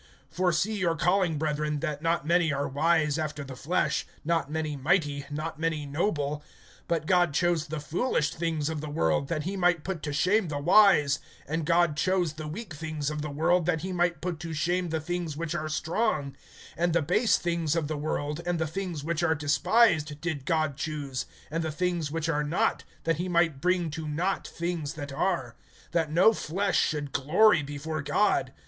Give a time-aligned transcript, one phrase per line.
[0.35, 4.75] (26)For see your calling, brethren, that not many are wise after the flesh, not many
[4.75, 6.43] mighty, not many noble;
[6.89, 10.47] (27)but God chose the foolish things of the world, that he might put to shame
[10.47, 14.39] the wise; and God chose the weak things of the world, that he might put
[14.39, 16.35] to shame the things which are strong;
[16.79, 20.77] (28)and the base things of the world, and the things which are despised, did God
[20.77, 25.11] choose, and the things which are not, that he might bring to naught things that
[25.13, 25.55] are;
[25.93, 28.51] (29)that no flesh should glory before God.